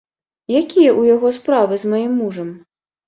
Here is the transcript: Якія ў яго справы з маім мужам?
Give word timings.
Якія 0.59 0.89
ў 0.99 1.15
яго 1.15 1.33
справы 1.37 1.79
з 1.83 1.95
маім 1.95 2.17
мужам? 2.23 2.49